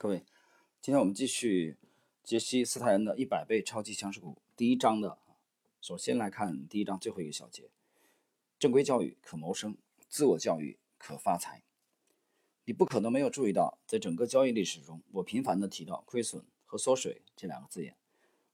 [0.00, 0.22] 各位，
[0.80, 1.76] 今天我们继续
[2.22, 5.18] 解析斯泰恩的《一百倍超级强势股》第一章的。
[5.80, 7.68] 首先来看第一章最后一个小节：
[8.60, 9.76] 正规教育可谋生，
[10.08, 11.64] 自我教育可发财。
[12.66, 17.96] 你不可能没有注意到，在整个交易历史中，我频繁地提到亏损和缩水这两个字眼。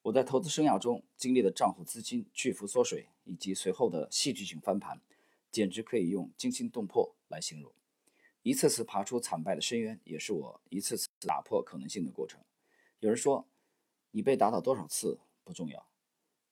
[0.00, 4.98] 我在投资生涯中经历的账户资金巨幅缩水以及随后的戏剧性翻盘，
[5.50, 7.70] 简直可以用惊心动魄来形容。
[8.44, 12.38] 一次次爬出惨败的深渊，也是我一次次打破可能性的过程。
[13.00, 13.48] 有人说，
[14.10, 15.88] 你被打倒多少次不重要，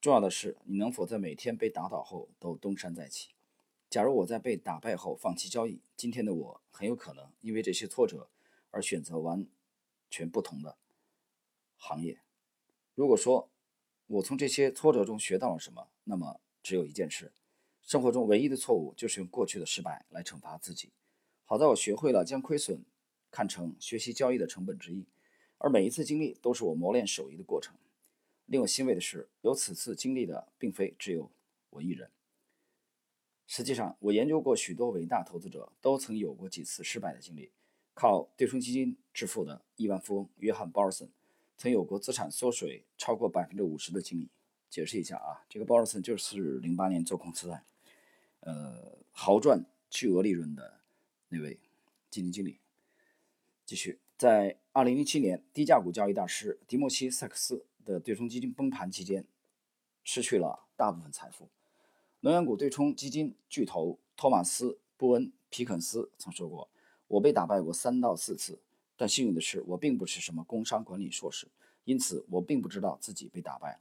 [0.00, 3.34] 重要的是你能否在每天被打倒后都东山再起。
[3.90, 8.30] 假如我在被打败后放弃交易，今天的我很有可能因为这些挫折
[8.70, 9.46] 而选择完
[10.08, 10.78] 全不同的
[11.76, 12.22] 行业。
[12.94, 13.50] 如果说
[14.06, 17.34] 我从这些挫折中学到了什么，那么只有一件事：
[17.82, 20.90] 生活中唯一的错误就是用过去的失败来惩罚自己。
[21.52, 22.82] 好在我学会了将亏损
[23.30, 25.04] 看成学习交易的成本之一，
[25.58, 27.74] 而每一次经历都是我磨练手艺的过程。
[28.46, 31.30] 令我欣慰的是，有此次经历的并非只有
[31.68, 32.08] 我一人。
[33.46, 37.50] 实际上，我研究过许多伟大投资者，都曾有过几次失败的经历。
[37.92, 41.10] 靠对冲基金致富的亿万富翁约翰·鲍尔森，
[41.58, 44.30] 曾有过资产缩水超过百分之五十的经历。
[44.70, 47.62] 解释一下啊，这个鲍尔森就是零八年做空次贷，
[48.40, 50.80] 呃，豪赚巨额利润的。
[51.32, 51.58] 那位
[52.10, 52.58] 基金经理
[53.64, 59.24] 继续，在2007年低价股交易大师迪莫西·塞克斯的对冲基金崩盘期间，
[60.04, 61.48] 失去了大部分财富。
[62.20, 66.68] 能源股对冲基金巨头托马斯·布恩·皮肯斯曾说过
[67.08, 68.60] ：“我被打败过三到四次，
[68.98, 71.48] 但幸运的是，我并不是什么工商管理硕士，
[71.84, 73.80] 因此我并不知道自己被打败了。”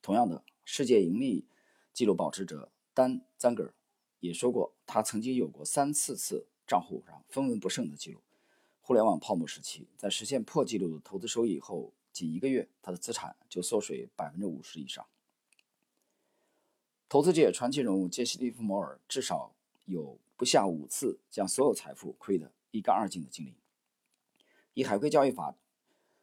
[0.00, 1.44] 同样的，世界盈利
[1.92, 3.74] 记录保持者丹·赞格尔
[4.20, 6.46] 也说过，他曾经有过三四次。
[6.70, 8.20] 账户上分文不剩的记录。
[8.80, 15.04] 互联网泡沫时期，在实现破纪录的投资收益后，仅一个月，他的资产就缩水百分之五十以上。
[17.08, 19.52] 投资界传奇人物杰西·利弗摩尔至少
[19.86, 23.56] 有不下五次将所有财富亏得一干二净的经历。
[24.74, 25.56] 以海归交易法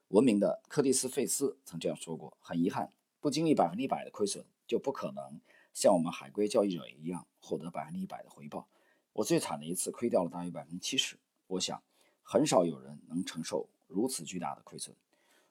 [0.08, 5.42] 闻名的柯蒂斯·费斯曾这样说过：“很遗憾，不经历百分之一百的亏损，就不可能
[5.74, 8.70] 像我们海归交易者一样获得百分之一百的回报。”
[9.18, 11.18] 我最惨的一次亏掉了大约百分之七十，
[11.48, 11.82] 我想
[12.22, 14.96] 很少有人能承受如此巨大的亏损。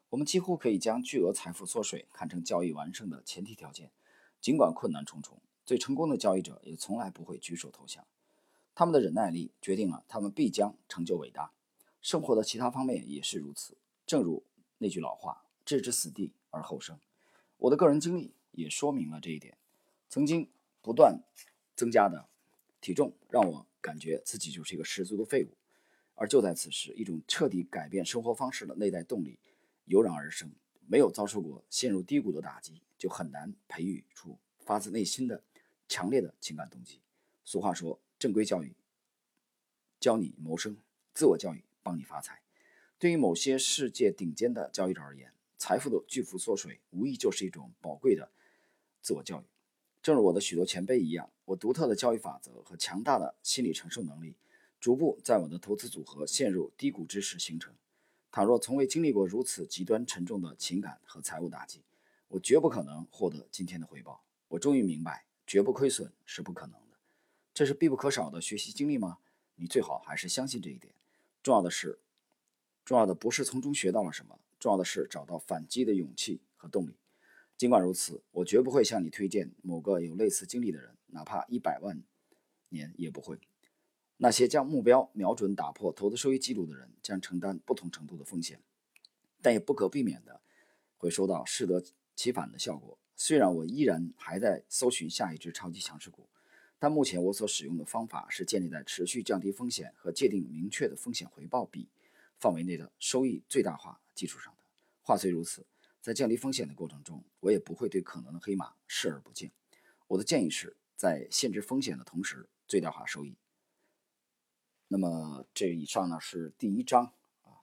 [0.09, 3.91] 我们几乎可以将巨额财富缩水看成交易完胜的前提条件，
[4.41, 8.07] 尽管困难重重，最成功的交易者也从来不会举手投降。
[8.73, 11.51] 他们的忍耐力决定了他们必将成就伟大。
[12.01, 13.77] 生活的其他方面也是如此。
[14.07, 14.45] 正如
[14.79, 17.01] 那句老话：“置之死地而后生。”
[17.59, 19.59] 我的个人经历也说明了这一点。
[20.09, 20.49] 曾经
[20.81, 21.21] 不断
[21.75, 22.29] 增加的。
[22.87, 25.49] 体重让我感觉自己就是一个十足的废物，
[26.15, 29.41] 而就在此时，一种彻底改变生活方式的内在动力
[29.87, 30.55] 油然而生。
[30.87, 35.43] 没有遭受过陷入低谷的打击，就很难培育出发自内心的
[35.89, 37.01] 强烈的情感动机。
[37.45, 38.73] 俗话说：“正规教育
[39.99, 40.77] 教你谋生，
[41.13, 42.41] 自我教育帮你发财。”
[43.01, 48.31] 对于某些世界顶尖的交易者而言，财富的巨幅缩水无疑就是一种宝贵的
[49.01, 49.45] 自我教育。
[50.07, 54.37] 正如我的许多前辈一样，我独特的交易法则和强大的心理承受能力，
[54.79, 57.75] 逐步在我的投资组合陷入低谷之时形成。
[58.31, 61.83] 倘若从未经历过如此极端沉重的情感和财务打击，
[62.29, 64.23] 我绝不可能获得今天的回报。
[64.47, 66.97] 我终于明白，绝不亏损是不可能的。
[67.53, 69.19] 这是必不可少的学习经历吗？
[69.57, 70.95] 你最好还是相信这一点。
[71.43, 71.99] 重要的是，
[72.85, 76.95] 重要的不是从中学到了什么，重要的是找到反击的勇气和动力。
[77.57, 82.03] 尽管如此，我绝不会向你推荐某个有类似经历的人，哪怕一百万
[82.69, 83.39] 年也不会。
[84.19, 88.61] 那些将目标瞄准打破投资收益记录的人，将承担不同程度的风险，
[89.41, 90.41] 但也不可避免的
[90.99, 91.83] 会收到适得
[92.15, 92.99] 其反的效果。
[93.15, 96.29] 虽然我依然还在搜寻下一只超级强势股，
[96.79, 101.89] 但目前我所使用的方法是建立在持续降低风险和界定明确的风险回报比
[102.39, 104.59] 范围内的收益最大化基础上的。
[105.01, 105.65] 话虽如此。
[106.07, 109.51] 在降低风险的过程中，我也不会对可能的黑马视而不见。
[110.07, 113.35] 我的建议是在限制风险的同时最大化收益。
[114.87, 117.13] 那么这以上呢是第一章
[117.43, 117.59] 啊，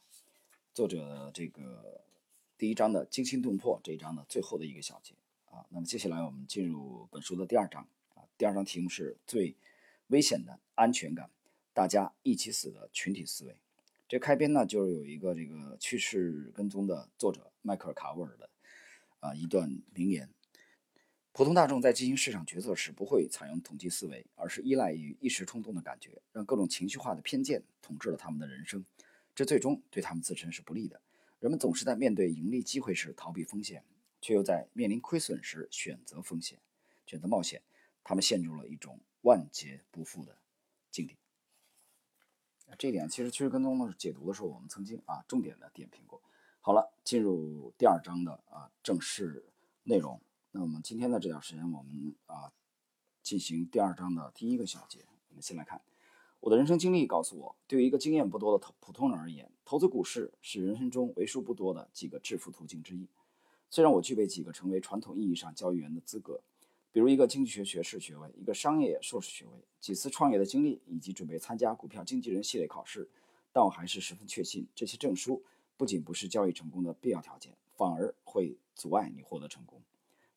[0.74, 2.04] 作者这个
[2.58, 5.66] 第一章的惊心动魄这一章的最后的一个小节啊。
[5.70, 9.56] 那么接下来我们进入本书的第二章啊，第二章题目是最
[10.08, 11.30] 危险的安全感，
[11.72, 13.56] 大家一起死的群体思维。
[14.10, 18.50] 这开篇呢，就是有一个这个趋势跟踪的作者迈克尔·卡沃尔的
[19.20, 20.30] 啊一段名言：
[21.32, 28.86] 普通大众在进行市场决策时，不会采用统计思维，而是依赖于一时冲动的感觉，让各种情绪化的偏见统治了他们的人生。
[29.34, 31.02] 这最终对他们自身是不利的。
[31.40, 33.84] 人们总是在面对盈利机会时逃避风险，
[34.22, 36.62] 却又在面临亏损时选择风险、
[37.06, 37.64] 选择冒险。
[38.04, 40.38] 他们陷入了一种万劫不复的
[40.92, 41.18] 境地。
[42.78, 46.22] 这一点其实趋势跟踪的解读的时候，我们曾经啊重点的点评过。
[46.66, 49.44] 好了，进入第二章的啊正式
[49.84, 50.22] 内容。
[50.52, 52.54] 那么今天的这段时间，我们啊
[53.22, 55.00] 进行第二章的第一个小节。
[55.28, 55.82] 我们先来看，
[56.40, 63.10] 我的人生经历告诉我，对于一个经验不多的普通人而言，投资股市是人生中为数不多的几个致富途径之一。
[63.70, 66.40] 虽然我具备几个成为传统意义上交易员的资格，
[66.94, 73.10] 比如一个经济学学士学位、一个商业硕士学位、几次创业的经历以及准备参加股票经纪人系列考试，
[73.52, 75.44] 但我还是十分确信，这些证书
[75.78, 79.82] 不仅不是交易成功的必要条件，反而会阻碍你获得成功。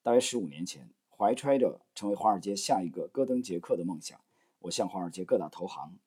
[0.02, 4.20] 大约十五年前，怀揣着成为华尔街下一个戈登·杰克的梦想。
[4.60, 5.98] 我向华尔街各大投行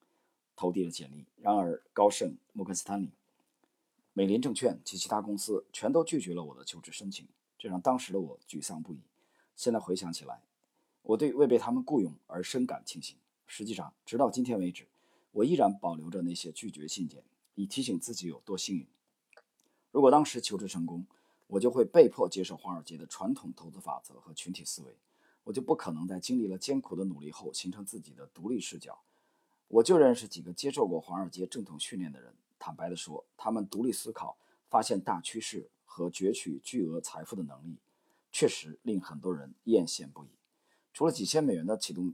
[0.56, 3.12] 投递了简历，然而高盛、摩根斯坦利、
[4.14, 7.28] 美林证券及其他公司全都拒绝了我的求职申请，
[7.58, 9.00] 这让当时的我沮丧不已。
[9.56, 10.42] 现在回想起来，
[11.04, 13.16] 我对未被他们雇佣而深感庆幸。
[13.46, 14.88] 实际上，直到今天为止，
[15.32, 17.24] 我依然保留着那些拒绝信件，
[17.56, 18.86] 以提醒自己有多幸运。
[19.92, 21.06] 如果当时求职成功，
[21.48, 24.96] 我就会被迫接受华尔街的传统投资法则和群体思维。
[25.46, 29.00] 我就不可能在经历了艰苦的努力后形成自己的独立视角。
[29.68, 32.34] 我就认识几个接受过华尔街正统训练的人。
[32.60, 34.38] 坦白地说，他们独立思考、
[34.70, 37.78] 发现大趋势和攫取巨额财富的能力，
[38.32, 40.28] 确实令很多人艳羡不已。
[40.94, 42.14] 除了几千美元的启动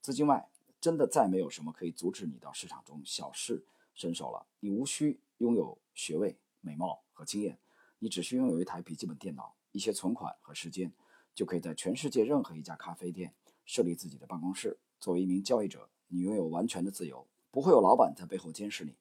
[0.00, 0.48] 资金外，
[0.80, 3.62] 真的再没有什么可以阻止你到市场中小试
[3.94, 4.46] 身手了。
[4.60, 7.58] 你无需拥有学位、美貌和经验，
[7.98, 10.90] 你只需拥有一台笔记本电脑、一些存款和时间。
[11.34, 14.78] 就可以在全世界任何一家咖啡店设立自己的办公室。
[15.00, 18.94] 作为一名交易者，你拥有完全的自由，不会有老板在背后监视你，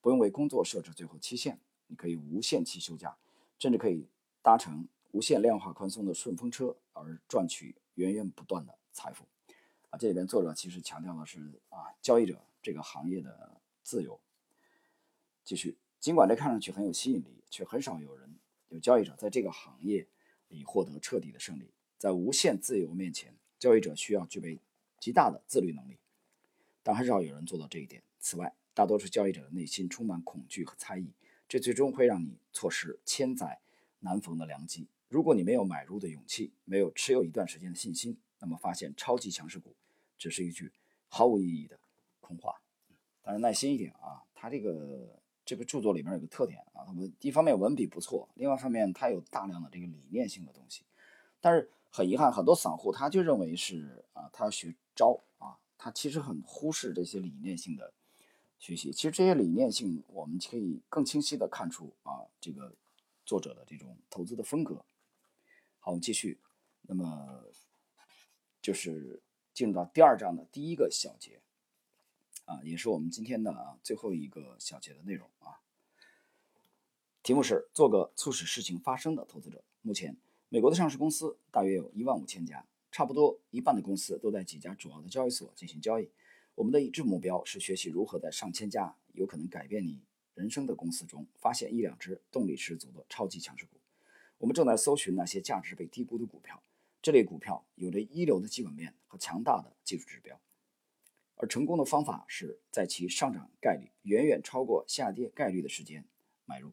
[0.00, 3.18] 不用为工作设置最后期限，你可以无限期休假，
[3.58, 4.08] 甚至可以
[4.40, 9.26] 搭乘无限量化宽松的顺风车而赚取源源不断的财富。
[9.90, 14.18] 啊，这里边作者其实强调的是啊，交易者这个行业的自由。
[15.44, 20.06] 继续，尽管这看上去很有吸引力，却很少有人有交易者在这个行业。
[20.48, 21.72] 里获得彻底的胜利。
[21.96, 24.60] 在无限自由面前，交易者需要具备
[25.00, 25.98] 极大的自律能力，
[26.82, 28.02] 但很少有人做到这一点。
[28.20, 31.10] 此外，大多数交易者的内心充满恐惧和猜疑，
[31.48, 33.62] 这最终会让你错失千载
[34.00, 34.86] 难逢的良机。
[35.08, 39.74] 如果你没有买入的勇气，没有持有一段时间的信心，那么发现超级强势股
[40.18, 40.70] 只是一句
[41.08, 41.80] 毫无意义的
[42.20, 42.60] 空话。
[43.22, 45.23] 但是耐心一点啊，他这个。
[45.44, 50.84] 这个著作里面有个特点啊，他们一方面文笔不错，另外一方面它有大量的这个理念性的东西。
[51.40, 57.92] 但是很遗憾，很多散户他就认为是啊，他要学招啊，他其实很忽视这些理念性的
[58.58, 58.90] 学习。
[58.90, 62.74] 其实这些理念性，我们可以更清晰的看出啊，这个
[63.26, 64.76] 作者的这种投资的风格。
[65.80, 66.38] 好，我们继续，
[66.82, 67.44] 那么
[68.62, 69.20] 就是
[69.52, 71.40] 进入到第二章的第一个小节。
[72.44, 75.60] 啊，也是我们今天的最后一个小节的内容啊。
[77.22, 79.64] 题目是做个促使事情发生的投资者。
[79.80, 80.16] 目前，
[80.48, 86.10] 美国的上市公司大约有一万五千家，差不多一半的公司都在几家主要的交易所进行交易。
[86.54, 90.02] 我们的一致目标是学习如何在上千家有可能改变你
[90.34, 93.80] 人生的公司中，发现一两只动力十足的超级强势股。
[94.38, 96.62] 我们正在搜寻那些价值被低估的股票，
[97.00, 100.38] 这类股票有着一流的基本面和强大的技术指标。
[101.44, 106.02] 而成功的方法是在其上涨概率远远超过下跌概率的时间
[106.46, 106.72] 买入。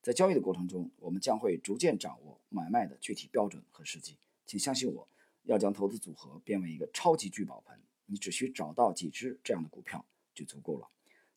[0.00, 4.16] 在交易的过程中，我们将会逐渐掌握买卖的具体标准和时机。
[4.46, 5.08] 请相信我，
[5.42, 10.86] 要将投资组合变为一个超级聚宝盆，你只需找到几只这样的股票就足够了。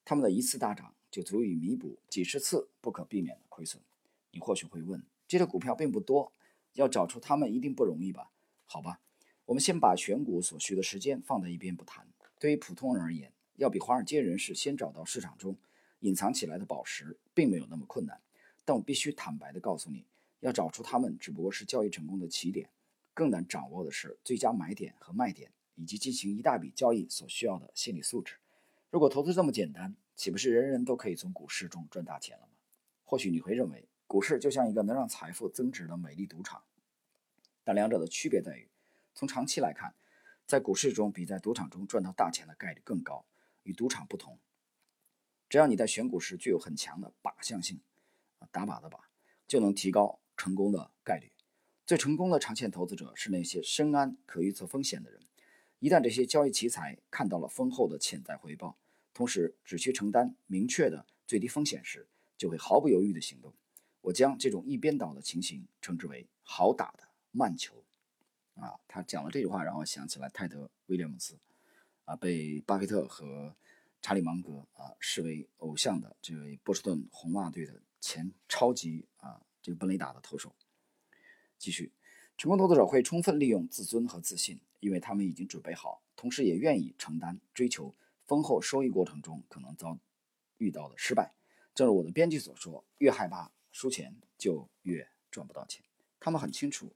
[0.03, 3.81] 他们的一次大涨就足以弥补几十次不可避免的亏损。
[4.29, 6.31] 你或许会问，这些股票并不多，
[6.73, 8.29] 要找出它们一定不容易吧？
[8.67, 8.99] 好吧，
[9.45, 12.07] 我们先把选股所需的时间放在一边不谈。
[12.45, 15.57] 对于普通人而言，要比华尔街人士先找到市场中
[16.01, 18.21] 隐藏起来的宝石，并没有那么困难。
[18.63, 20.05] 但我必须坦白地告诉你，
[20.41, 22.69] 要找出它们只不过是交易成功的起点，
[23.15, 28.35] 更难掌握的是最佳买点和卖点，以及进行一大笔交易所需要的心理素质。
[28.91, 32.49] 如果投资这么简单，岂不是人人都可以从股市中赚大钱了吗？
[33.05, 36.61] 或许你会认为，股市就像一个能让财富增值的美丽赌场，
[37.63, 38.69] 但两者的区别在于，
[39.15, 39.95] 从长期来看。
[40.45, 43.25] 在股市中，比在赌场中赚到大钱的概率更高。
[43.63, 44.37] 与赌场不同，
[45.49, 47.81] 只要你在选股时具有很强的靶向性，
[48.37, 48.99] 啊，打靶的靶，
[49.47, 51.31] 就能提高成功的概率。
[51.83, 55.23] 最成功的长线投资者是那些深谙可预测风险的人。
[55.79, 58.77] 一旦这些交易奇才看到了丰厚的潜在回报，
[59.15, 63.55] 同时只需承担明确的最低风险时，就会毫不犹豫的行动。
[64.01, 67.84] 我将这种一边倒的情形称之为好打的慢球。
[68.55, 71.37] 啊，他讲了这句话，让我想起来泰德·威廉姆斯，
[72.05, 73.55] 啊，被巴菲特和
[74.01, 80.55] 查理芒格啊视为偶像的这位波士顿红袜队的前超级啊这个本垒打的投手。
[81.57, 81.91] 继续，
[82.37, 87.93] 成功投资者会充分利用自尊和自信，因为他们已经准备好，同时也愿意承担追求
[88.25, 89.97] 丰厚收益过程中可能遭
[90.57, 91.33] 遇到的失败。
[91.73, 95.83] 正如我的编辑所说，越害怕输钱，就越赚不到钱。
[96.19, 96.93] 他们很清楚，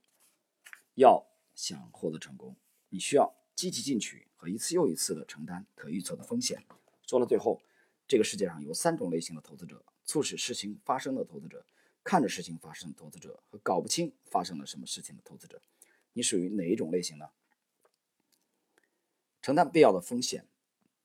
[0.94, 1.29] 要。
[1.60, 2.56] 想获得成功，
[2.88, 6.64] 你需要积极进取和一次又一次的承担可预测的风险。
[7.06, 7.60] 说到最后，
[8.08, 11.66] 这个世界上有三种类型的投资者：促使事情发生的投资者、
[12.02, 15.60] 看着事情发生的投资者和搞不清发生了什么事情的投资者。
[16.14, 17.28] 你属于哪一种类型呢？
[19.42, 20.46] 承担必要的风险，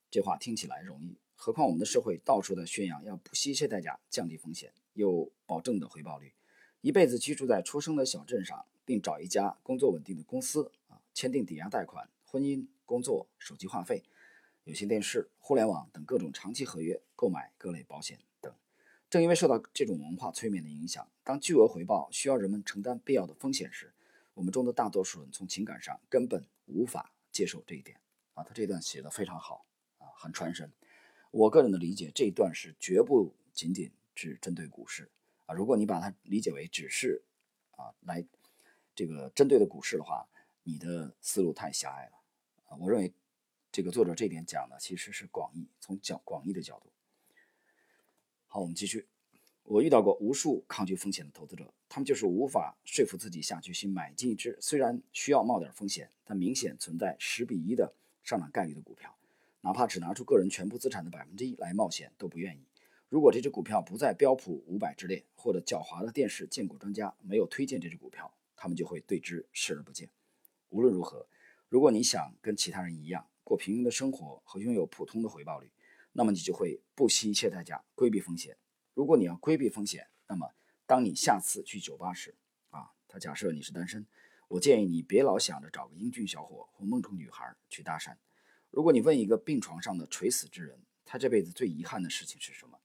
[0.09, 6.33] 这话听起来容易，何况我们的社会到处在宣扬要不惜一切代价降低风险，有保证的回报率，
[6.79, 8.65] 一辈子居住在出生的小镇上。
[8.85, 14.03] 并找一家工作稳定的公司啊，签订抵押贷款、婚姻、工作、手机话费、
[14.63, 18.53] 有线电视、互联网等各种长期合约，购买各类保险等。
[19.09, 23.93] 正因为受到这种文化催眠的影响，当巨额回报需要人们承担必要的风险时，
[24.35, 27.99] 我们中的大多数人从情感上根本无法接受这一点
[28.35, 28.43] 啊。
[28.43, 29.65] 他这段写的非常好
[29.97, 30.71] 啊，很传神。
[31.31, 35.09] 我个人的理解，这一段是绝不仅仅只针对股市
[35.47, 35.55] 啊。
[35.55, 37.23] 如果你把它理解为只是
[37.71, 38.23] 啊来。
[38.95, 40.25] 这个针对的股市的话，
[40.63, 42.11] 你的思路太狭隘了
[42.69, 42.77] 啊！
[42.79, 43.13] 我认为，
[43.71, 46.89] 这个作者这点讲的其实是广义，从角广义的角度。
[48.47, 49.07] 好，我们继续。
[49.63, 59.17] 我遇到过无数抗拒风险的投资者，他们就是无法说服自己下决心买进一只虽然需要冒点风险，但明显存在十比一的上涨概率的股票，
[59.61, 62.63] 哪怕只拿出个人全部资产的百分之一来冒险都不愿意。
[63.09, 68.31] 如果这只股票不在标普五百之列，或者狡猾的电视荐股专家没有推荐这只股票。
[68.55, 70.09] 他们就会对之视而不见。
[70.69, 71.27] 无论如何，
[71.69, 75.71] 如果你想跟其他人一样过平庸的生活和拥有普通的回报率，
[76.11, 78.57] 那么你就会不惜一切代价规避风险。
[78.93, 80.53] 如果你要规避风险，那么
[80.85, 82.35] 当你下次去酒吧时，
[82.69, 84.05] 啊，他假设你是单身，
[84.47, 88.15] 我建议你别老想着找个英俊小伙或梦中女孩去搭讪。
[88.71, 92.79] 如果你问一个病床上的垂死之人，他这辈子最遗憾的事情是什么？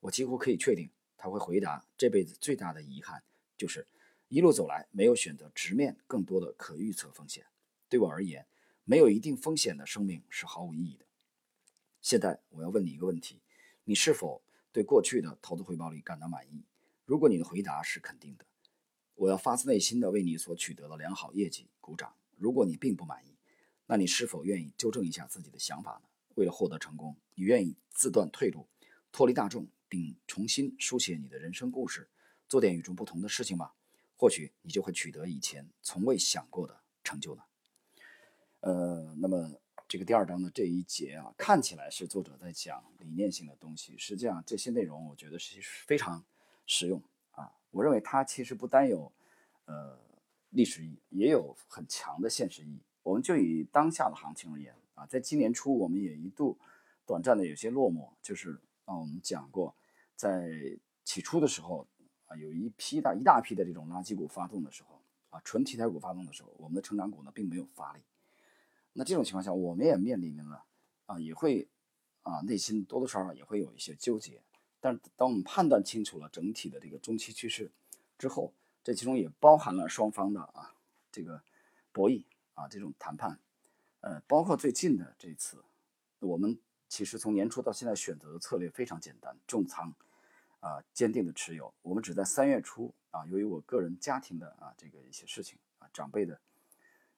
[0.00, 3.22] 我几乎可以确定他会回答：这辈子最大的遗憾
[3.56, 3.86] 就是。
[4.30, 7.46] 一路走来，没有选择直面更多的可预测风险。
[7.88, 8.46] 对我而言，
[8.84, 11.04] 没有一定风险的生命是毫无意义的。
[12.00, 13.42] 现在我要问你一个问题：
[13.82, 16.62] 你是否对过去的投资回报率感到满意？
[17.04, 18.46] 如果你的回答是肯定的，
[19.16, 22.14] 我要发自内心的为你所取得的良好业绩鼓掌。
[22.36, 23.36] 如果你并不满意，
[23.86, 26.08] 那你是否愿意纠正一下自己的想法呢？
[26.36, 28.68] 为了获得成功，你愿意自断退路，
[29.10, 32.08] 脱离大众，并重新书写你的人生故事，
[32.48, 33.72] 做点与众不同的事情吗？
[34.20, 37.46] 或许你就会取得以前从未想过的成就了。
[38.60, 39.50] 呃，那么
[39.88, 46.22] 这个第二章的这一节啊，看起来是作者在讲理念性的东西，实际上这些内容我觉得是非常
[46.66, 47.50] 实用啊。
[47.70, 49.10] 我认为它其实不单有
[49.64, 49.98] 呃
[50.50, 52.82] 历史意义，也有很强的现实意义。
[53.02, 56.58] 我们就以当下的行情而言啊，在今年初我们也一度
[57.06, 59.74] 短暂的有些落寞，就是啊我们讲过，
[60.14, 60.46] 在
[61.06, 61.88] 起初的时候。
[62.30, 68.00] 啊，有一批大一大批的这种垃圾股发动的时候，啊，纯题材股发动的时候，我们的成长股呢并没有发力。
[68.92, 70.64] 那这种情况下，我们也面临了
[71.06, 71.66] 啊，也会
[72.22, 74.40] 啊，内心多多少少也会有一些纠结。
[74.78, 77.72] 但是当我们判断清楚了整体的这个中期趋势
[78.16, 78.52] 之后，
[78.84, 80.72] 这其中也包含了双方的啊
[81.10, 81.42] 这个
[81.90, 83.40] 博弈啊这种谈判，
[84.02, 85.64] 呃，包括最近的这次，
[86.20, 86.56] 我们
[86.88, 89.92] 其实从年初到现在选择的策略非常简单，重仓。
[90.60, 91.72] 啊，坚定的持有。
[91.82, 96.38] 我们只在三月初啊，由于我个人家庭的啊这个一些事情啊，长辈的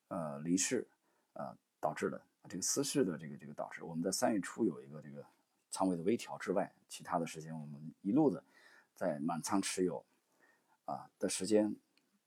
[0.09, 0.89] 呃离世
[1.33, 5.27] 呃导致的这个私事的这个这个导致，我们在三月初有一个这个
[5.71, 8.45] 仓位的微调之外，其他的时间我们一路的
[8.95, 10.05] 在满仓持有
[10.85, 11.75] 啊的时间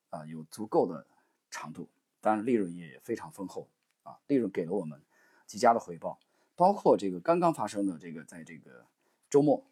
[0.09, 1.07] 啊有足够的
[1.49, 3.69] 长度，当然利润也非常丰厚
[4.03, 5.01] 啊，利润给了我们
[5.47, 6.19] 极佳的回报，
[6.57, 8.85] 包括这个刚刚发生的这个在这个
[9.29, 9.65] 周末。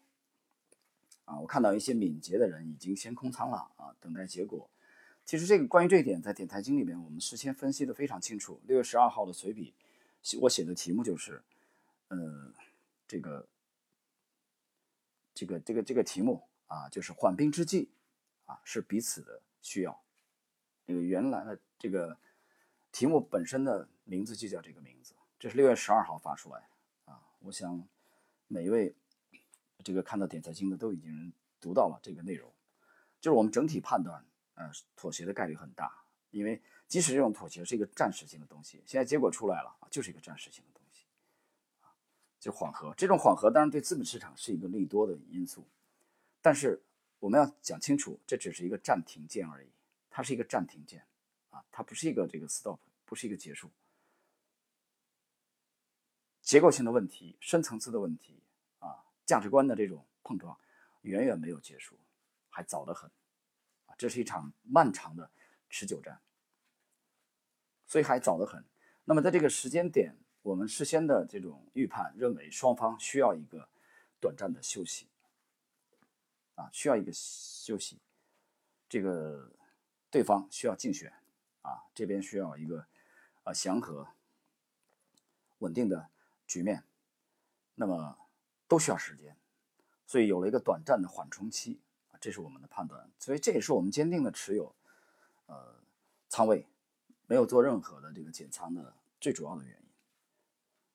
[1.25, 4.69] 啊，我看到一些敏捷的人已经先空仓了啊，等待结果。
[5.25, 8.59] 其实这个关于这一点，在点财经里面，我们事先分析的非常清楚。
[8.65, 9.73] 六月十二号的随笔，
[10.41, 11.41] 我写的题目就是，
[12.09, 12.53] 呃，
[13.07, 13.47] 这个，
[15.33, 17.89] 这个，这个，这个题目啊，就是缓兵之计
[18.45, 20.03] 啊，是彼此的需要。
[20.85, 22.17] 那个原来的这个
[22.91, 26.67] 题目本身的名字就叫这个名字，这是六月十二号发出来
[27.05, 27.21] 啊。
[27.39, 27.87] 我想
[28.49, 28.93] 每一位。
[29.83, 32.51] 这个看到点财经的都已经读到了这个内容，
[33.19, 34.25] 就是我们整体判断，
[34.55, 41.05] 呃，妥协的概率很大，因为即使这种妥协是一个暂时性的东西，现在结果出来了，就是一个暂时性的东西，
[41.81, 41.93] 啊，
[42.39, 42.93] 就缓和。
[42.95, 45.65] 这种缓和当然对资本市场是一个利多的因素，
[46.41, 46.81] 但是
[47.19, 49.69] 我们要讲清楚，这只是一个暂停键而已，
[50.09, 51.05] 它是一个暂停键，
[51.49, 53.69] 啊，它不是一个这个 stop，不是一个结束。
[56.41, 58.43] 结构性的问题、深层次的问题，
[59.25, 60.57] 价值观的这种碰撞，
[61.01, 61.97] 远远没有结束，
[62.49, 63.09] 还早得很
[63.85, 63.95] 啊！
[63.97, 65.29] 这是一场漫长的
[65.69, 66.21] 持久战，
[67.85, 68.63] 所以还早得很。
[69.05, 73.69] 那么在这个时间点，我们事先的这种预判认为双方需要一个
[74.19, 75.07] 短暂的休息
[76.55, 77.99] 啊，需要一个休息。
[78.87, 79.51] 这个
[80.09, 81.11] 对方需要竞选
[81.61, 82.85] 啊，这边需要一个
[83.43, 84.07] 啊祥和、
[85.59, 86.09] 稳定的。
[86.45, 86.83] 局面，
[87.73, 88.17] 那么
[88.73, 89.37] 都需要时间，
[90.07, 91.79] 所以有了一个短暂的缓冲期
[92.11, 94.73] 啊，这是我们的判断，所以这也是我们坚定的持有，
[95.45, 95.75] 呃，
[96.27, 96.65] 仓位
[97.27, 99.87] 没有做任何的这个减仓的最主要的原因。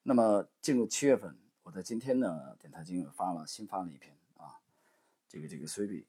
[0.02, 4.58] 那么进入七月份，我在今天呢，点泰金发了新发了一篇啊，
[5.28, 6.04] 这个这个随笔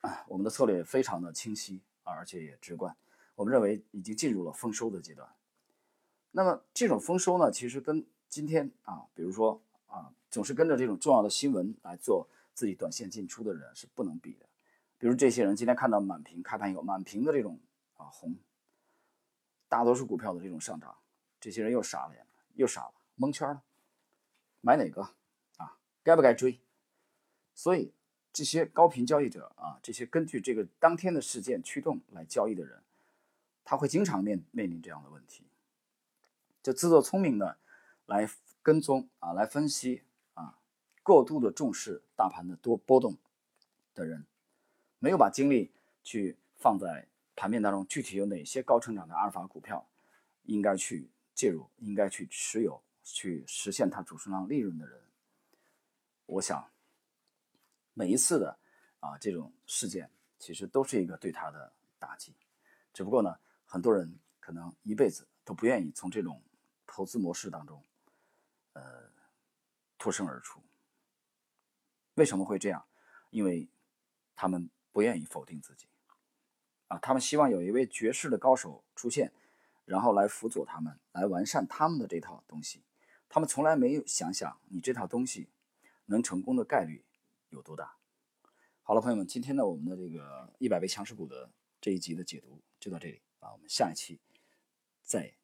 [0.00, 2.96] 啊，我们的策略非常的清晰啊，而且也直观，
[3.36, 5.32] 我们认为已经进入了丰收的阶段。
[6.32, 9.62] 那么这种丰收呢，其实跟今天啊，比如说
[9.94, 14.46] 啊，总是跟着这种重要的新闻来做自己短线进出的人是不能比的。
[14.98, 17.60] 比如这些人今天看到满屏开盘以后满屏的这种
[17.96, 18.34] 啊红，
[19.68, 20.96] 大多数股票的这种上涨，
[21.40, 23.62] 这些人又傻了眼，又傻了，蒙圈了，
[24.60, 25.02] 买哪个
[25.58, 25.78] 啊？
[26.02, 26.58] 该不该追？
[27.54, 27.92] 所以
[28.32, 32.82] 这些高频交易者啊，这些根据这个当天的事件驱动来交易的人，
[33.64, 35.44] 他会经常面面临这样的问题，
[36.64, 37.58] 就自作聪明的。
[38.06, 38.28] 来
[38.64, 40.58] 跟踪啊，来分析啊，
[41.02, 43.18] 过度的重视大盘的多波动
[43.94, 44.24] 的人，
[44.98, 45.70] 没有把精力
[46.02, 47.06] 去放在
[47.36, 49.86] 盘面当中，具体有哪些高成长的阿尔法股票
[50.44, 54.98] 应该去介入，应该去持有，去实现它主升浪利润的人，
[56.24, 56.66] 我想
[57.92, 58.58] 每一次的
[59.00, 62.32] 啊这种事件，其实都是一个对他的打击，
[62.94, 66.42] 只不过呢，很多人可能一辈子都不愿意从这种
[66.86, 67.84] 投资模式当中。
[70.04, 70.60] 脱身而出。
[72.16, 72.84] 为什么会这样？
[73.30, 73.70] 因为
[74.36, 75.86] 他们不愿意否定自己
[76.88, 79.32] 啊，他们希望有一位绝世的高手出现，
[79.86, 82.82] 然后来辅佐他们，来完善他们的这套东西。
[83.30, 85.48] 他们从来没有想想你这套东西
[86.04, 87.02] 能成功的概率
[87.48, 87.96] 有多大。
[88.82, 94.20] 好了，朋友们，今天呢，我们的这个一百位强势股的这一集的解读就到这里啊，我们下一期
[95.02, 95.34] 再。